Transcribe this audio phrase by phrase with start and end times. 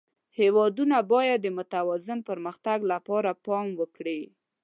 [0.39, 4.21] هېوادونه باید د متوازن پرمختګ لپاره پام وکړي.